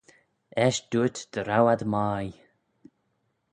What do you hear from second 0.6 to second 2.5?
Eisht dooyrt dy row ad mie.